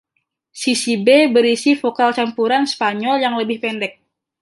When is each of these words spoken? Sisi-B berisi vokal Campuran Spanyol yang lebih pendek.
Sisi-B 0.61 1.09
berisi 1.33 1.71
vokal 1.81 2.09
Campuran 2.17 2.63
Spanyol 2.73 3.15
yang 3.25 3.35
lebih 3.41 3.57
pendek. 3.63 3.93